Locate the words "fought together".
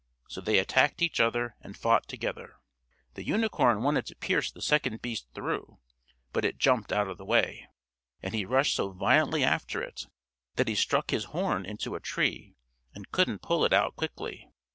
1.77-2.55